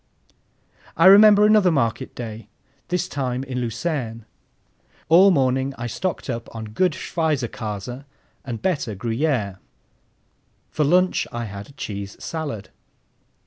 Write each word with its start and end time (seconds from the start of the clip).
I 0.97 1.05
remember 1.05 1.45
another 1.45 1.69
market 1.71 2.15
day, 2.15 2.47
this 2.87 3.07
time 3.07 3.43
in 3.43 3.59
Lucerne. 3.61 4.25
All 5.09 5.29
morning 5.29 5.75
I 5.77 5.85
stocked 5.85 6.27
up 6.27 6.49
on 6.55 6.65
good 6.73 6.93
Schweizerkäse 6.93 8.05
and 8.43 8.63
better 8.63 8.95
Gruyère. 8.95 9.59
For 10.71 10.83
lunch 10.83 11.27
I 11.31 11.45
had 11.45 11.77
cheese 11.77 12.17
salad. 12.19 12.69